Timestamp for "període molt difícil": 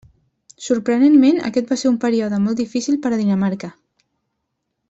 2.07-3.01